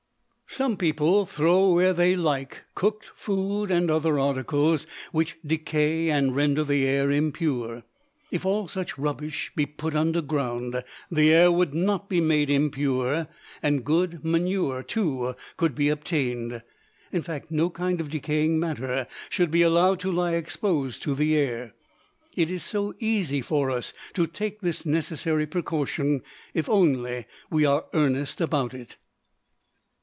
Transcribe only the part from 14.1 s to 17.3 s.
manure, too could be obtained. In